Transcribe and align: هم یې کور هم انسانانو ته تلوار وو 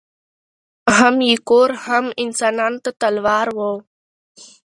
هم 0.97 1.15
یې 1.29 1.35
کور 1.49 1.69
هم 1.85 2.05
انسانانو 2.23 2.77
ته 2.83 2.91
تلوار 3.01 3.47
وو 3.57 3.73